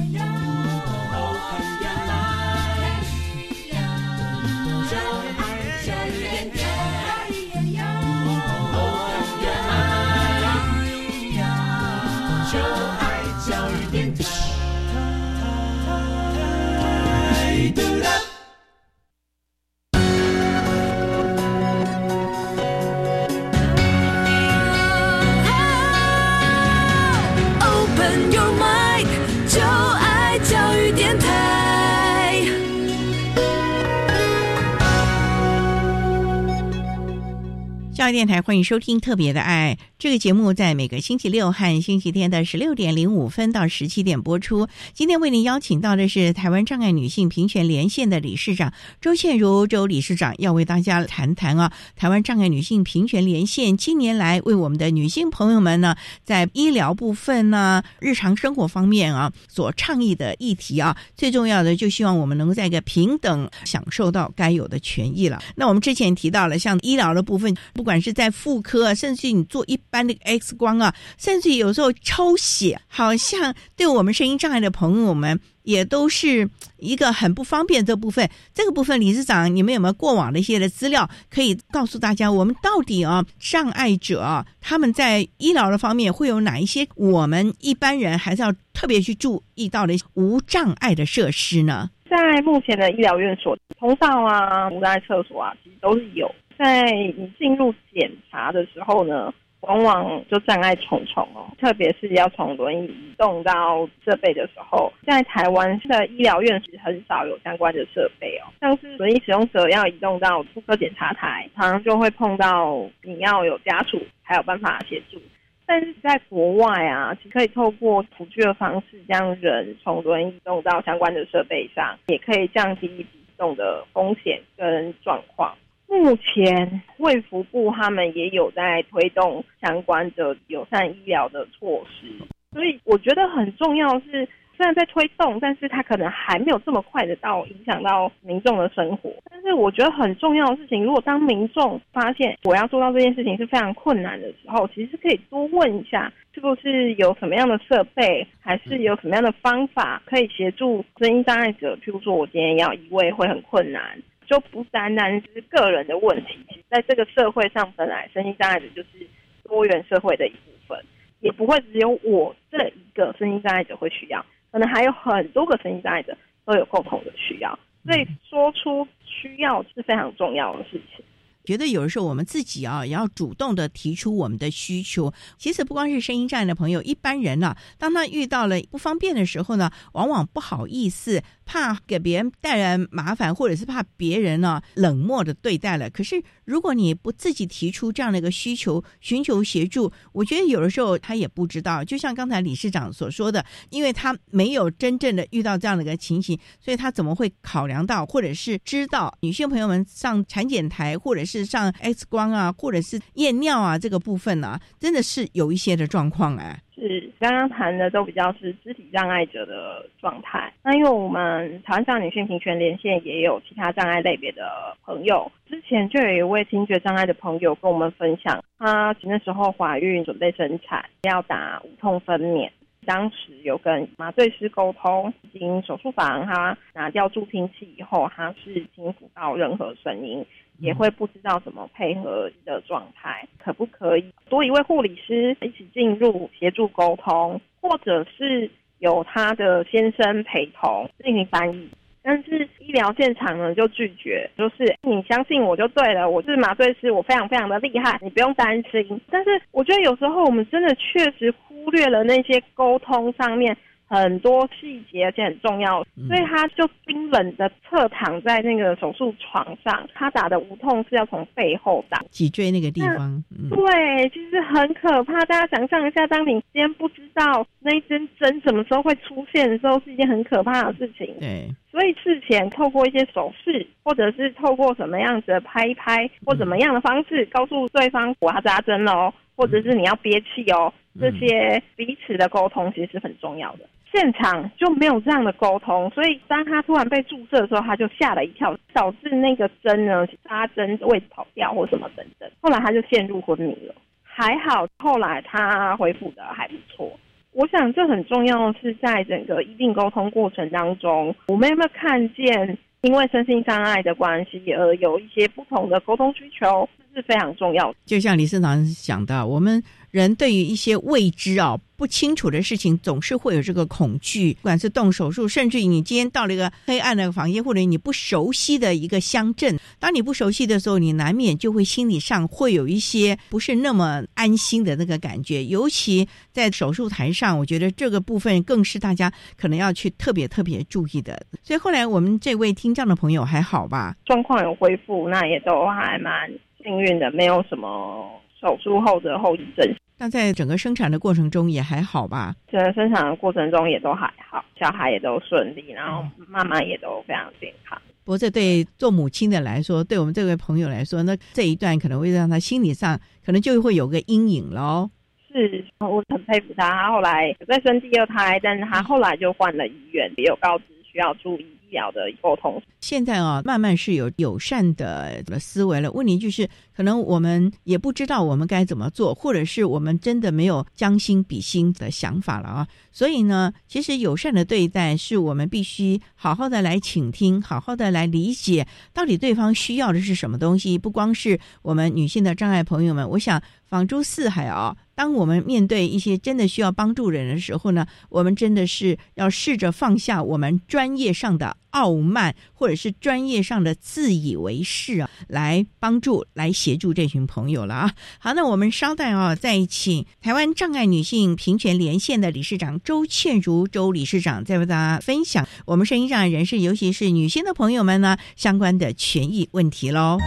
[38.11, 44.67] 电台欢迎收听《特别的爱》这个节目，在每个星期六和星期天的十六点零五分到十七点播出。
[44.93, 65.41] 今天为您邀请到的是台湾障碍女性平权连线的理事长周倩如周理事长，要为大家谈谈啊，台湾障碍女性平权连线近年来为我们的女性朋友们呢，在医疗部分呢、日常生活方面啊所倡议的议题啊，最重要的就希望我们能够在一个平等享受到该有的权益了。
[65.55, 77.85] 那我们之前提到了，像医疗的部分，不管是在妇科，甚至你做一般的 X 光啊，甚至有时候抽血，好像对我们声音障碍的朋友们也都是一个很不方便。
[77.85, 82.31] 这部分，这个部分，理事长，你们有没有过往的一些的资料可以告诉大家？
[82.31, 91.89] 我们到底啊，障碍者他们在医疗的方面会有哪一些我们一般人还是要特别去注意到的无障碍的设施呢？
[92.09, 96.29] 在目前的医疗院所，通道啊、无障碍厕所啊，其实都是有。
[96.61, 96.83] 在
[97.17, 115.19] 你进入检查的时候呢，往往就障碍重重哦，特别是要从轮椅移动到设备的时候，在台湾的医疗院是很少有相关的设备哦，像是轮椅使用者要移动到妇科检查台，常常就会碰到你要有家属才有办法协助。
[115.65, 125.55] 但是在国外啊，其可以透过辅具的方式，将人从轮椅移动到相关的设备上，也可以降低移动的风险跟状况。
[125.91, 132.07] 目前卫福部他们也有在推动相关的友善医疗的措施，
[132.53, 134.25] 所以我觉得很重要是，
[134.55, 139.13] 虽然在推动，但是它可能还没有这么快的到影响到民众的生活。
[139.29, 151.75] 但是我觉得很重要的事情，如果当民众发现我要做到这件事情是非常困难的时候，其实可以多问一下，是不是有什么样的设备，还是有什么样的方法可以协助声音障碍者？
[151.83, 154.01] 譬如说我今天要移位会很困难。
[154.31, 159.05] 就不单单是个人的问题，在这个社会上，本来身心障碍者就是
[159.43, 160.81] 多元社会的一部分，
[161.19, 171.03] 也不会只有我这一个身心障碍者会需要，可能还有很多个身心障碍者都有共同的需要，所以说出需要是非常重要的事情。
[171.43, 175.13] 觉得有的时候我们自己啊，也要主动的提出我们的需求。
[175.37, 185.89] 其实不光是声音障碍的朋友，一般人呢、当他遇到了不方便的时候呢，往往不好意思，怕给别人带来麻烦，或者是怕别人呢冷漠的对待了。
[185.89, 191.83] 可是如果你不自己提出这样的一个需求，寻求协助，我觉得有的时候他也不知道。
[191.83, 206.59] 就像刚才理事长所说的，因为他没有真正的遇到这样的一个情形，所以他怎么会考量到，或者是知道女性朋友们上产检台，或者是是上 X 光啊，或者是验尿啊这个部分呢、真的是有一些的状况哎。
[206.75, 210.51] 是刚刚谈的都比较是肢体障碍者的状态。
[210.63, 222.49] 那因为我们台湾上女性平权连线也有其他障碍类别的朋友，之前就有一位听觉障碍的朋友跟我们分享，她那时候怀孕准备生产，要打无痛分娩。
[222.83, 230.25] 当时有跟麻醉师沟通，进手术房，他拿掉助听器以后，他是听不到任何声音，
[230.61, 241.69] 也会不知道怎么配合的状态，可不可以多一位护理师一起进入协助沟通，或者是有他的先生陪同进行翻译？
[242.03, 249.01] 但是医疗现场呢就拒绝，就是你相信我就对了，我是麻醉师，我非常非常的厉害，你不用担心。
[249.09, 253.55] 但是我觉得有时候我们真的确实忽略了那些沟通上面
[253.91, 262.01] 很多细节，而且很重要，所以他就冰冷的侧躺在那个手术床上，他打的无痛是要从背后打。
[262.09, 265.19] 脊椎那个地方，嗯，对，其实很可怕。
[265.25, 271.13] 大家想象一下，当你今天不知道那一针针什么时候会出现的时候，是一件很可怕的事情。
[271.19, 283.65] 对，所以事前透过一些手势，或者是透过什么样子的拍一拍，或怎么样的方式，告诉对方我要扎针了哦，或者是你要憋气哦，这些彼此的沟通其实是很重要的。
[283.91, 292.29] 现场就没有这样的沟通，所以当他突然被注射的时候，他就吓了一跳，导致那个针呢扎针位置跑掉或什么等等。
[292.41, 296.91] 后来他就陷入昏迷了，还好后来他恢复的还不错。
[297.33, 307.77] 我想这很重要的是，在整个医病沟通过程当中，我们有没有看见因为身心障碍的关系而有一些不同的沟通需求，这是非常重要的。
[307.85, 314.33] 就像李市长讲的，我们人对于一些未知啊、不清楚的事情，总是会有这个恐惧。
[314.35, 325.43] 不管是动手术，甚至于你今天到了一个黑暗的房间，或者你不熟悉的一个乡镇，当你不熟悉的时候，你难免就会心理上会有一些不是那么安心的那个感觉。
[325.43, 331.21] 尤其在手术台上，我觉得这个部分更是大家可能要去特别特别注意的。
[331.43, 333.95] 所以后来我们这位听障的朋友还好吧？
[334.05, 336.29] 状况有恢复，那也都还蛮
[336.63, 339.75] 幸运的，没有什么手术后的后遗症。
[339.97, 342.35] 那在整个生产的过程中也还好吧？
[342.51, 347.79] 整个生产的过程中也都还好，小孩也都顺利，然后妈妈也都非常健康。
[348.03, 354.89] 不过这对做母亲的来说，对我们这位朋友来说，那这一段可能会让他心理上可能就会有个阴影喽。
[355.31, 356.67] 是，我很佩服他。
[356.67, 362.61] 他后来有再生第二胎，但是他后来就换了医院，也有告知需要注意医表的沟通。
[362.81, 365.91] 现在啊，慢慢是有友善的思维了。
[365.93, 372.67] 问题就是，可能我们也不知道我们该怎么做，或者是我们真的没有将心比心的想法了啊。
[372.91, 380.77] 所以呢，其实友善的对待是我们必须好好的来倾听，好好的来理解，到底对方需要的是什么东西。
[380.77, 384.75] 不光是我们女性的障碍朋友们，我想放诸四海啊。
[384.93, 397.93] 当我们面对一些真的需要帮助人的时候呢，我们真的是要试着放下我们专业上的傲慢，或者是专业上的自以为是啊，来帮助、来协助这群朋友了啊。
[398.19, 410.19] 好，那我们稍待啊，再请台湾障碍女性平权连线的理事长周倩如周理事长，再为大家分享我们声音障碍人士，尤其是女性的朋友们呢相关的权益问题喽。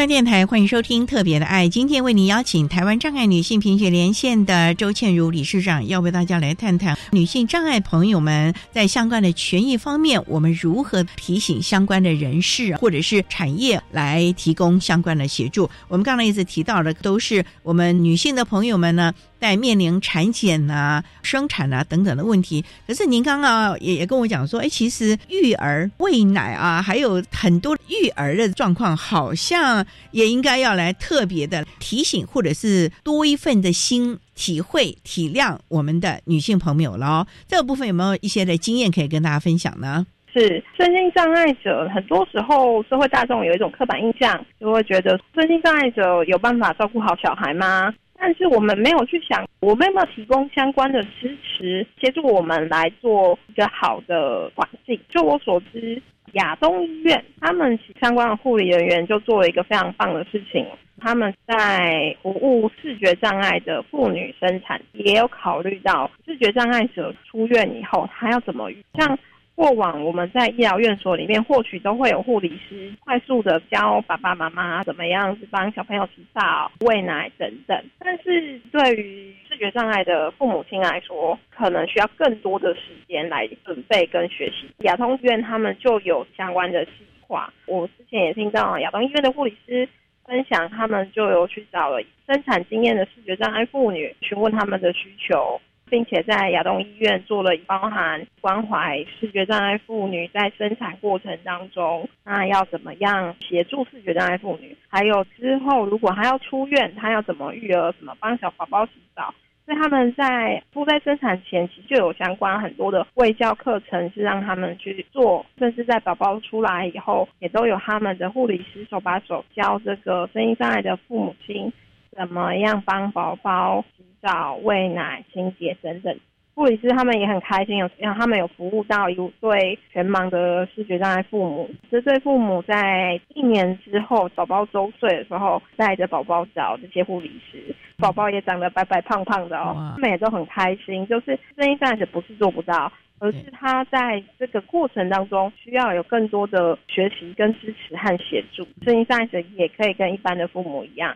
[0.00, 15.68] 中央电台欢迎收听《特别的爱》，今天为您邀请台湾障碍女性贫血连线的周倩茹理事长，要为大家来探谈女性障碍朋友们在相关的权益方面，我们如何提醒相关的人士或者是产业来提供相关的协助。
[15.88, 19.12] 我们刚才一直提到的，都是我们女性的朋友们呢。
[19.40, 37.26] 在面临产检啊、生产啊等等的问题，可是您刚刚也也跟我讲说，哎，其实育儿喂奶啊，还有很多育儿的状况，好像也应该要来特别的提醒，或者是多一份的心体会、体谅我们的女性朋友了。
[37.48, 40.06] 这个部分有没有一些的经验可以跟大家分享呢？
[40.32, 47.92] 是身心障碍者，很多时候社会大众有一种刻板印象，就会觉得身心障碍者有办法照顾好小孩吗？
[48.22, 55.00] 但是我们没有去想，我们有没有提供相关的支持，协助我们来做一个好的环境。
[55.08, 56.00] 就我所知，
[56.34, 60.66] 亚东医院他们相关的护理人员就做了一个非常棒的事情，
[60.98, 69.18] 他们在服务视觉障碍的妇女生产，也有考虑到视觉障碍者出院以后他要怎么像。
[69.60, 77.78] 过往我们在医疗院所里面，或许都会有护理师快速的教爸爸妈妈怎么样子帮小朋友洗澡、喂奶等等。
[77.98, 84.66] 但是对于视觉障碍的父母亲来说，可能需要更多的时间来准备跟学习。
[84.78, 87.52] 亚通医院他们就有相关的计划。
[87.66, 89.86] 我之前也听到亚东医院的护理师
[90.24, 95.60] 分享，他们就有去找了生产经验的视觉障碍妇女，询问他们的需求。
[95.90, 104.76] 并且在亚东医院做了包含关怀视觉障碍妇女在生产过程当中，那要怎么样协助视觉障碍妇女？
[104.88, 107.92] 还有之后如果她要出院，她要怎么育儿？
[107.98, 109.34] 怎么帮小宝宝洗澡？
[109.66, 121.72] 所以他们在不在生产前期就有相关很多的卫教课程，是让他们去做，甚至在宝宝出来以后，也都有他们的护理师手把手教这个声音障碍的父母亲
[122.16, 124.04] 怎么样帮宝宝洗。
[124.22, 126.14] 澡、喂奶、清洁等等，
[126.54, 131.70] 护理师他们也很开心，有让他们有服务到一对全盲的视觉障碍父母。
[131.90, 141.06] 这对父母在一年之后，宝宝周岁的时候，带着宝宝找这些护理师，宝宝也长得白白胖胖的哦，他们也都很开心。
[141.06, 142.92] 就是声音障碍者不是做不到。
[143.20, 148.66] 而是他在这个过程当中需要有更多的学习、跟支持和协助。
[148.82, 151.14] 声音障碍者也可以跟一般的父母一样。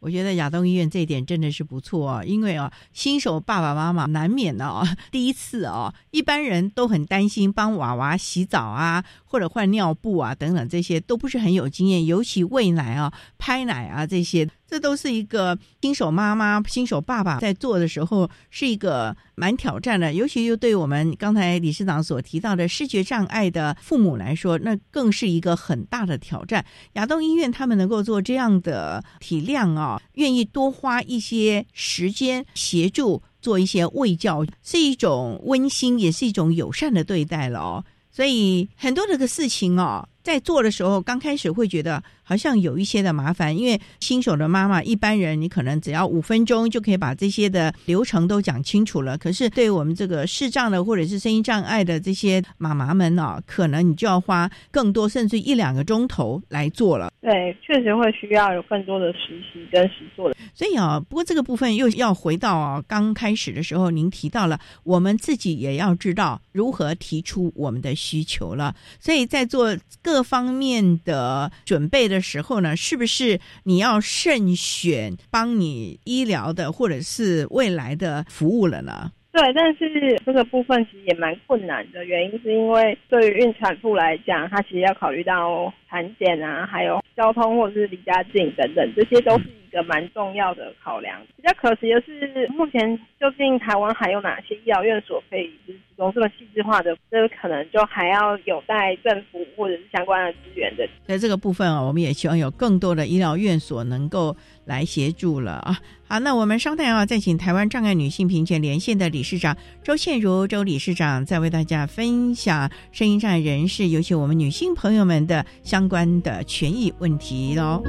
[0.00, 14.48] 我觉得亚东医院这一点真的是不错啊，因为啊，新手爸爸妈妈难免的啊，第一次啊，一般人都很担心帮娃娃洗澡啊，或者换尿布啊等等，这些都不是很有经验，尤其喂奶啊、拍奶啊这些。
[14.72, 20.14] 这都是一个新手妈妈、新手爸爸在做的时候，是一个蛮挑战的。
[20.14, 26.64] 尤其又对我们刚才理事长所提到的视觉障碍的父母来说，那更是一个很大的挑战。
[26.94, 37.84] 亚东医院他们能够做这样的体量啊，愿意多花一些时间协助做一些卫教，是一种温馨，也是一种友善的对待了哦。
[38.10, 42.02] 所以很多这个事情哦，在做的时候，刚开始会觉得。
[42.24, 49.18] 好像有一些的麻烦，因为新手的妈妈，一般人你可能只要五分钟就可以把这些的流程都讲清楚了。
[49.18, 57.12] 可是对我们这个视障的或者是声音障碍的这些妈妈们呢，可能你就要花更多，甚至一两个钟头来做了。
[57.20, 60.36] 对，确实会需要有更多的实习跟实做的。
[60.54, 68.74] 所以啊，不过这个部分又要回到啊，刚开始的时候，您提到了我们自己也要知道如何提出我们的需求了。
[69.00, 72.20] 所以在做各各方面的准备的。
[72.22, 79.10] 时候呢，是不是你要慎选帮你医疗的或者是未来的服务了呢？
[79.32, 91.20] 对，但是这个部分其实也蛮困难的，原因是因为对于孕产妇来讲，她其实要考虑到产检啊，还有交通或者是离家近等等，这些都是一个蛮重要的考量。
[91.36, 96.96] 比较可惜的是，目前究竟台湾还有哪些医疗院所可以就是提供这么细致化的？
[97.10, 100.88] 这可能就还要有待政府或者是相关的资源的。
[101.04, 104.34] 在这个部分啊，我们也希望有更多的医疗院所能够
[104.64, 105.78] 来协助了啊。
[106.08, 117.82] 好，那我们稍待啊，再请台湾障碍女性平权连线的理事长周倩如周理事长，再为大家分享声音障碍人士，尤其我们女性朋友们的相相关的权益问题喽。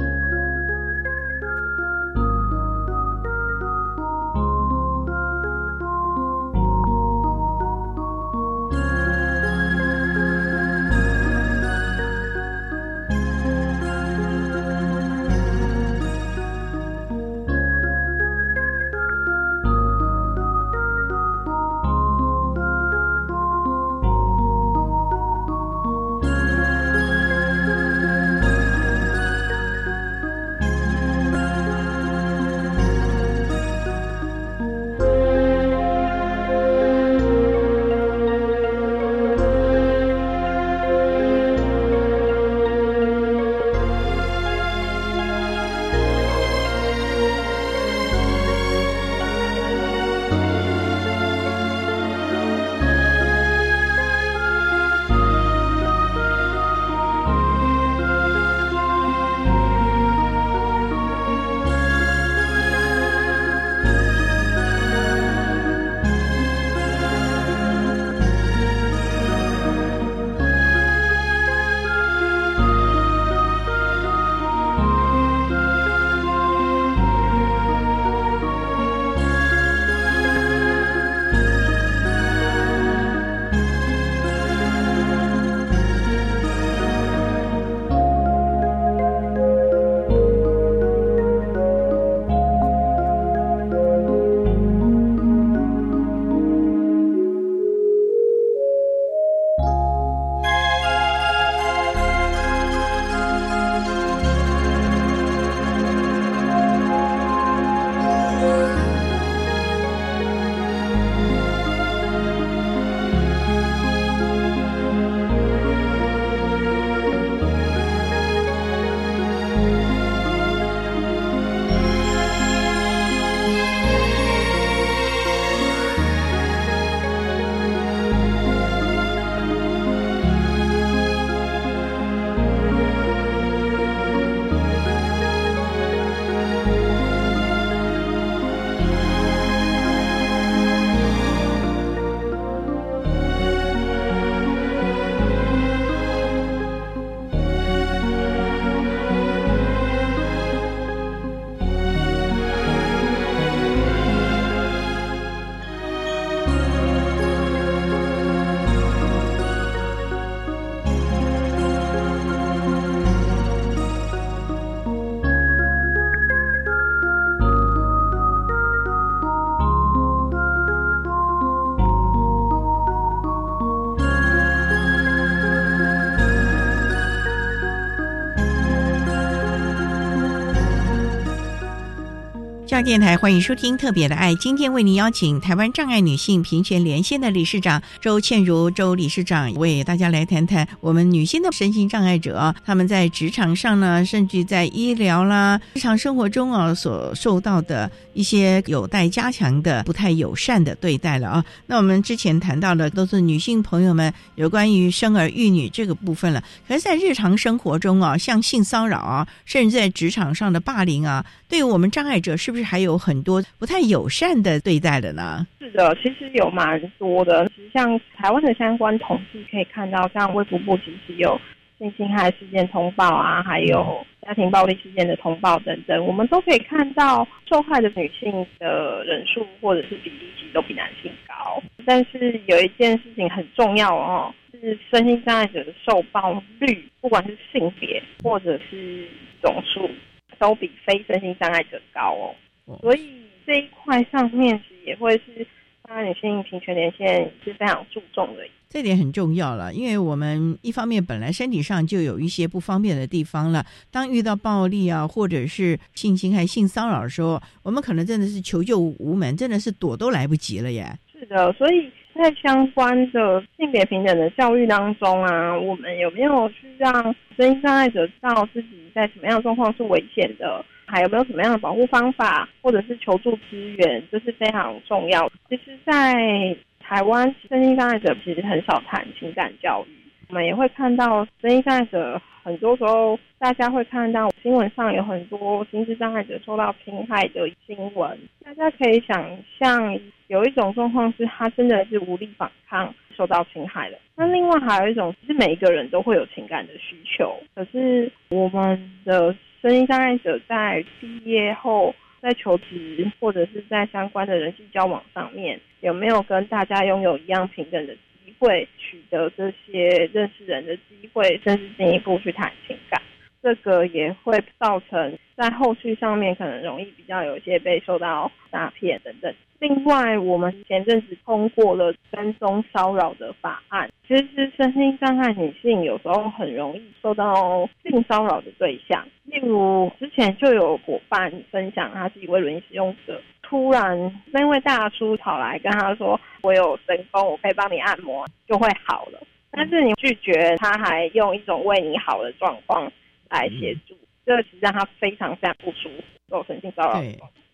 [182.74, 201.44] 上电台欢迎收听《特别的爱》，今天为您邀请台湾障碍女性平权连线的理事长周倩如周理事长，为大家来谈谈我们女性的身心障碍者，他们在职场上呢，甚至在医疗啦、日常生活中啊，所受到的一些有待加强的不太友善的对待了啊。
[201.66, 215.46] 那我们之前谈到的都是女性朋友们有关于生儿育女这个部分了，可是，在日常生活中啊，像性骚扰啊，甚至在职场上的霸凌啊，对于我们障碍者是不是还有很多不太友善的对待的呢？
[215.60, 217.46] 是的，其实有蛮多的。
[217.48, 221.38] 其实像台湾的相关统计可以看到，像卫福部其实有
[221.78, 231.62] 性侵害事件通报啊，还有家庭暴力事件的通报等等，我们都可以看到受害的女性的人数或者是比例其实都比男性高。
[231.84, 239.06] 但是有一件事情很重要哦，是身心障碍者的受暴率，不管是性别或者是
[239.42, 239.88] 种数。
[240.36, 242.34] 都比非身心障碍者高哦，
[242.80, 243.00] 所以
[243.46, 245.46] 这一块上面是也会是
[245.86, 248.42] 当然女性平权连线是非常注重的。
[248.68, 260.86] 这点很重要了，因为我们一方面本来身体上就有一些不方便的地方了，当遇到暴力啊或者是性侵害、性骚扰的时候，我们可能真的是求救无门，真的是躲都来不及了耶。
[261.12, 268.68] 是的，所以在相关的性别平等的教育当中啊，我们有没有去让身心障碍者知道自己？
[268.92, 270.64] 在什么样的状况是危险的？
[270.94, 275.32] 还有没有什么样的保护方法，或者是求助资源，这是非常重要的。
[275.48, 279.92] 其实，在台湾，身心障碍者其实很少谈情感教育。
[280.28, 288.16] 我们也会看到，身心障碍者很多时候，大家会看到新闻上有很多心智障碍者受到侵害的新闻。
[288.44, 292.94] 大家可以想象，有一种状况是他真的是无力反抗。
[293.16, 293.98] 受到侵害了。
[294.16, 297.32] 那另外还有一种，其实每一个人都会有情感的需求。
[297.54, 299.32] 可是我们的
[299.64, 313.00] 身心障碍者在毕业后，在求职或者是在相关的人际交往上面，有没有跟大家拥有一样平等的机会，取得这些认识人的机会，甚至进一步去谈情感？
[313.44, 319.30] 这个也会造成在后续上面可能容易比较有一些被受到诈骗等等。
[319.58, 323.90] 另外，我们前阵子通过了跟踪骚扰的法案。
[324.08, 329.06] 其实，身心障碍女性有时候很容易受到性骚扰的对象。
[329.24, 339.20] 例如，之前就有伙伴分享，他是一位轮椅使用者，突然那位大叔跑来跟他说：“我有神功，我可以帮你按摩，就会好了。”
[339.52, 342.90] 但是你拒绝，他还用一种为你好的状况。
[343.30, 343.94] 来协助，
[344.24, 347.02] 这其实让他非常非常不舒服，构成性骚扰。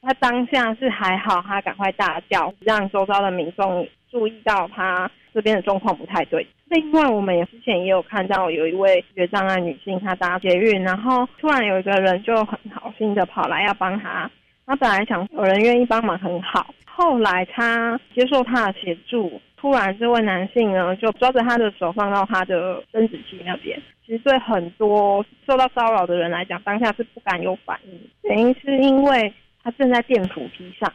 [0.02, 6.46] 他当下是还好，他赶快大叫，让周遭的民众注意到他这边的状况不太对。
[6.70, 14.30] 另外，我们也之前也有看到有一位觉障碍女性，她搭捷运，然后突然有一个人就很好心的跑来要帮她。
[14.64, 23.78] 她本来想有人愿意帮忙很好，后来她接受她的协助，突然这位男性呢就抓着她的手放到她的生殖器那边。
[24.06, 29.32] 其实对很多受到骚扰的人来讲，当下是不敢有反应，原因是因为
[29.62, 30.90] 他正在电扶梯上，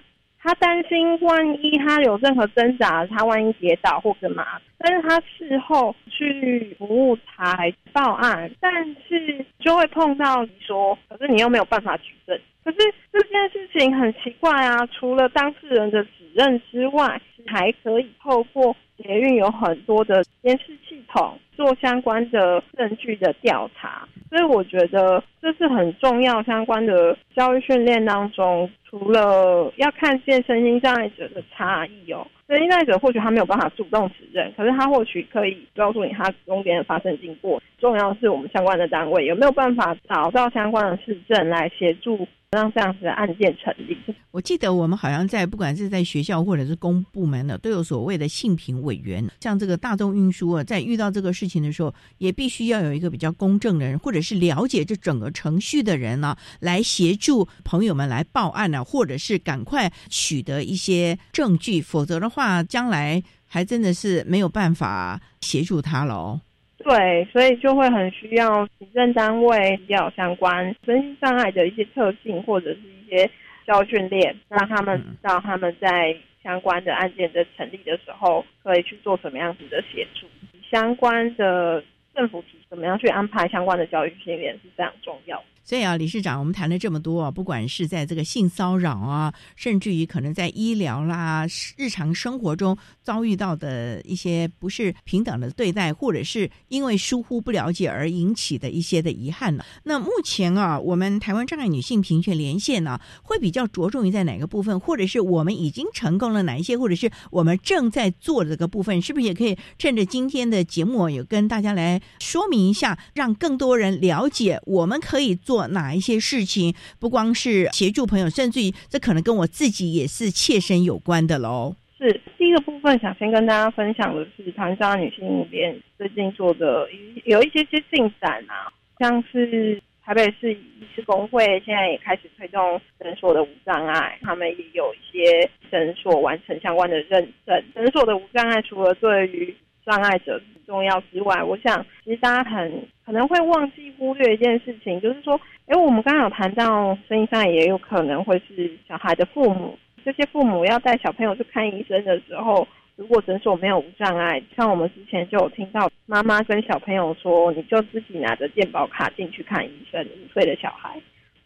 [0.46, 4.46] 他担心万一他有任何挣扎，他万一跌倒或干嘛。
[4.78, 8.72] 但是他事后去服务台报案，但
[9.08, 12.40] 是就会碰到你说，可是你又没有办法举证。
[12.64, 12.78] 可是
[13.12, 21.40] 这件事情很奇怪啊，除了当事人的指认之外，还可以透过捷运有很多的监视系统。
[21.56, 26.42] 做相关的证据的调查，所以我觉得这是很重要。
[26.44, 37.62] 相关的教育训练当中，除了要看见身心障碍者的差异哦，身心障碍者或许他没有办法主动指认，可是他或许可以告诉你他中间的发生经过。
[37.80, 42.28] 重要的是我们相关的单位有没有办法找到相关的市政来协助。
[42.52, 43.98] 让这样子的案件成立。
[44.32, 49.22] 我记得我们好像在不管是在学校或者是公部门的，都有所谓的性平委员。
[49.42, 61.82] 像这个大众运输啊，在遇到这个事情的时候，也必须要有一个比较公正的人，或者是了解这整个程序的人呢，来协助朋友们来报案呢，或者是赶快取得一些证据。
[61.82, 66.42] 否则的话，将来还真的是没有办法协助他了哦。
[66.78, 73.30] 对，所以就会很需要行政单位要相关身心障碍的一些特性，或者是一些
[73.66, 80.28] 教训练，让他们知道他们在相关的案件的成立的时候，可以去做什么样子的协助。
[80.72, 85.42] 相关的政府体怎么样去安排相关的教育训练是非常重要。
[85.68, 91.44] 所以啊，理事长，我们谈了这么多啊，不管是在这个性骚扰啊，甚至于可能在医疗啦、
[91.76, 99.66] 日常生活中遭遇到的一些不是平等的对待，或者是因为疏忽不了解而引起的一些的遗憾呢。
[99.86, 115.66] 那目前啊，我们台湾障碍女性平权连线呢，会比较着重于在哪个部分，或者是我们已经成功了哪一些，或者是我们正在做的这个部分，是不是也可以趁着今天的节目，有跟大家来说明一下，让更多人了解我们可以做。
[115.76, 121.76] 哪一些事情，不光是协助朋友，甚至于这可能跟我自己也是切身有关的喽。
[121.98, 126.88] 是第一个部分，想先跟大家分享的是，台湾女性联最近做的
[127.26, 130.60] 有一些些进展啊，像是台北市医
[130.96, 137.64] 师工会现在也开始推动诊所的无障碍，他们也有一些诊所完成相关的认证。
[137.74, 139.56] 诊所的无障碍，除了对于
[139.86, 161.00] 障碍者重要之外，我想其实大家很可能会忘记忽略一件事情，就是说，哎，我们刚刚有谈到，声音上也有可能会是小孩的父母，这些父母要带小朋友去看医生的时候，如果诊所没有无障碍，像我们之前就有听到妈妈跟小朋友说，你就自己拿着健保卡进去看医生，五岁的小孩。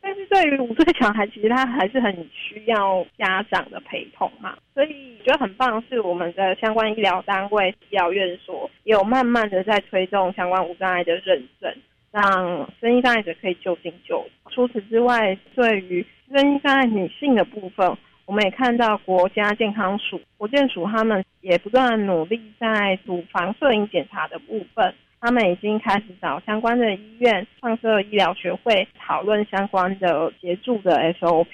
[0.09, 11.71] 但是对于五岁小孩，其实他还是很需要家长的陪同嘛，所以觉得很棒，是我们的相关医疗单位、医疗院所有慢慢的在推动相关无障碍的认证，
[12.11, 14.25] 让声音障碍者可以就近就。
[14.49, 16.03] 除此之外，对于
[16.33, 17.95] 声音障碍女性的部分，
[18.25, 24.91] 我们也看到国家健康署、国健署他们也不断努力在乳房摄影检查的部分。
[25.21, 31.47] 他们已经开始找相关的医院、创设医疗学会讨论相关的协助的 SOP，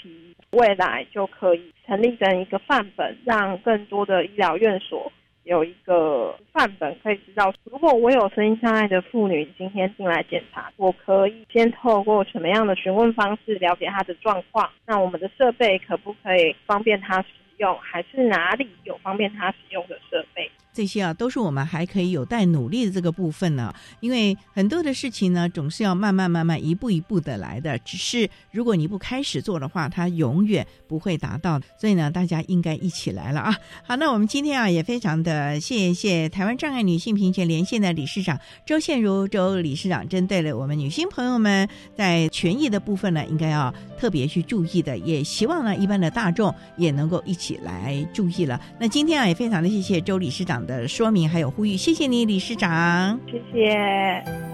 [0.51, 5.11] 未来就可以成立成一个范本，让更多的医疗院所
[5.43, 20.49] 有一个范本，可以知道，如果我有声音障碍的妇女今天进来检查，我可以先透过什么样的询问方式了解她的状况，那我们的设备可不可以方便她使用，还是哪里有方便她使用的设备？
[20.75, 23.73] 这些啊，都是我们还可以有待努力的这个部分呢。
[24.01, 27.79] 因为很多的事情呢，总是要慢慢慢慢一步一步的来的。
[27.79, 31.61] 只是如果你不开始做的话，它永远不会达到。
[31.79, 33.55] 所以呢，大家应该一起来了啊！
[33.85, 41.65] 好，那我们今天啊，也非常的谢谢台湾障碍女性平权连线的理事长周宪如周理事长，针对了我们女性朋友们
[41.95, 44.97] 在权益的部分呢，应该要特别去注意的。
[44.97, 48.59] 也希望呢，一般的大众也能够一起来注意了。
[48.77, 50.64] 那今天啊，也非常的谢谢周理事长。
[50.65, 54.44] 的说明还有呼吁，谢谢你，理事长，谢谢。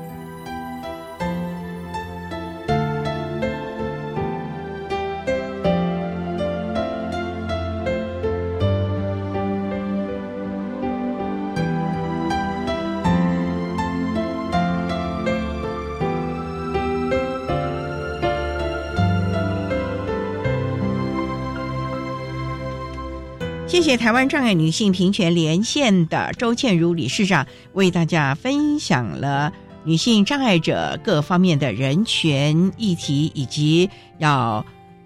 [23.72, 29.54] 谢谢台湾障碍女性平权连线的周倩如理事长为大家分享了
[29.86, 34.66] 女性障碍者各方面的人权议题，以及要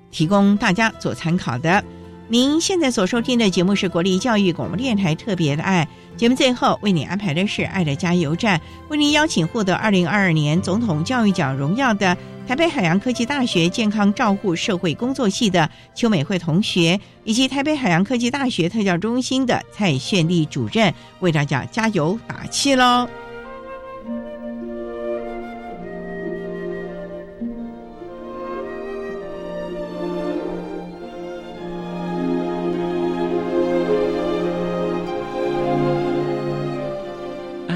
[0.10, 1.84] 提供大家做参考的。
[2.28, 5.88] 您现在所收听的节目是国立教育广播电台特别的爱
[6.18, 8.60] 节目，最后为你安排的是爱的加油站，
[8.90, 12.18] 为您邀请获得二零二二年总统教育奖荣耀的。
[12.48, 23.10] 台北海洋科技大学健康照护社会工作系的邱美惠同学，以及台北海洋科技大学特教中心的蔡炫丽主任，为大家加油打气喽！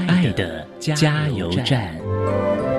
[0.06, 2.69] 爱的加油站。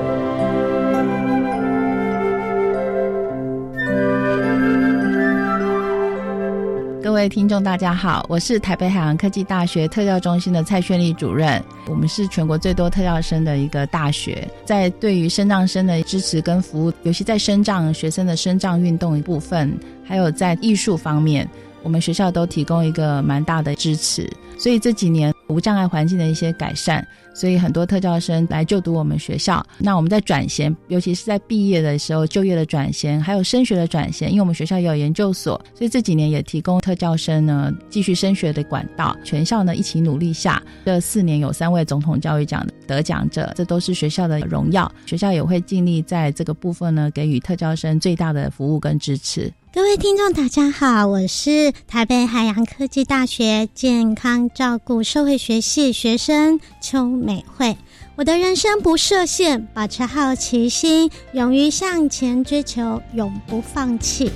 [7.12, 11.62] 各位听众，大家好，我是台北海洋科技大学特教中心的蔡炫丽主任。
[11.88, 21.46] 我们是全国最多特教生的一个大学，在对于生障生的支持跟服务，尤其在生障学生的生障运动一部分，还有在艺术方面，
[21.84, 24.32] 我们学校都提供一个蛮大的支持。
[24.58, 27.06] 所以这几年无障碍环境的一些改善。
[27.34, 39.16] 所以很多特教生来就读我们学校，那我们在转衔，尤其是在毕业的时候就业的转衔，还有升学的转衔，因为我们学校也有研究所，所以这几年也提供特教生呢继续升学的管道。
[39.24, 44.92] 全校呢一起努力下，这四年有三位总统教育奖得奖者，这都是学校的荣耀。
[45.06, 49.50] 学校也会尽力在这个部分呢给予特教生最大的服务跟支持。
[49.74, 57.78] 各位听众，大家好，我是台北海洋科技大学健康照顾社会学系学生邱美惠。
[58.18, 64.30] 我的人生不设限，保持好奇心，勇于向前追求，永不放弃。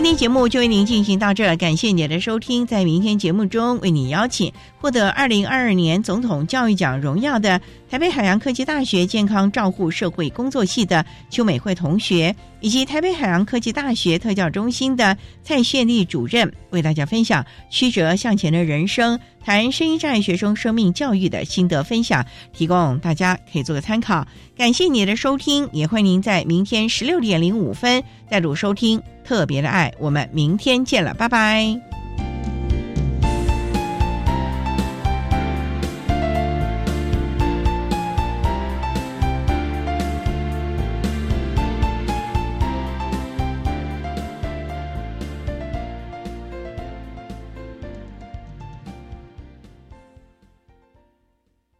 [0.00, 2.66] 今天节目就为您进行到这，感谢您的收听。
[2.66, 7.60] 在明天节目中，为您邀请获得二零二二年总统教育奖荣耀的
[7.90, 24.24] 台北海洋科技大学健康照护社会工作系的邱美惠同学，以及台北海洋科技大学特教中心的蔡炫丽主任，为大家分享曲折向前的人生，谈声音障碍学生生命教育的心得分享，提供大家可以做个参考。
[24.56, 29.02] 感谢你的收听，也欢迎您在明天十六点零五分再度收听。
[29.24, 31.99] 特别的爱，我们明天见了，拜拜。